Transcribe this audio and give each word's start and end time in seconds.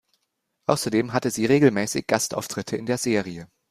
Außerdem 0.65 1.13
hatte 1.13 1.29
sie 1.29 1.45
regelmäßig 1.45 2.07
Gastauftritte 2.07 2.75
in 2.75 2.87
der 2.87 2.97
Serie. 2.97 3.47